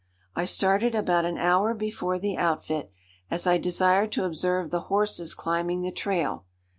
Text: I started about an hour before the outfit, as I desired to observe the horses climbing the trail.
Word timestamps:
I 0.35 0.45
started 0.45 0.95
about 0.95 1.25
an 1.25 1.37
hour 1.37 1.75
before 1.75 2.17
the 2.17 2.35
outfit, 2.35 2.91
as 3.29 3.45
I 3.45 3.59
desired 3.59 4.11
to 4.13 4.25
observe 4.25 4.71
the 4.71 4.79
horses 4.89 5.35
climbing 5.35 5.81
the 5.83 5.91
trail. 5.91 6.47